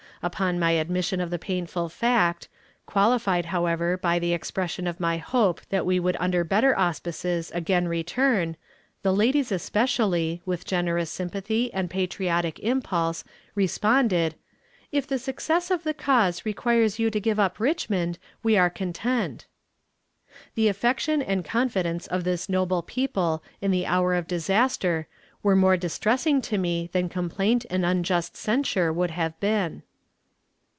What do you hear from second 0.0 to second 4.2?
Upon my admission of the painful fact, qualified, however, by